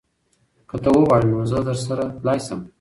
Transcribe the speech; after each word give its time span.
که 0.69 0.75
ته 0.83 0.89
وغواړې 0.91 1.25
نو 1.31 1.39
زه 1.51 1.59
درسره 1.67 2.03
تلی 2.21 2.39
شم. 2.45 2.59